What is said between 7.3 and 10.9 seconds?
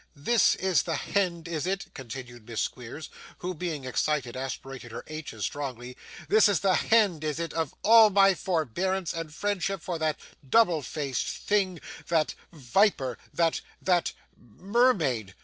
it, of all my forbearance and friendship for that double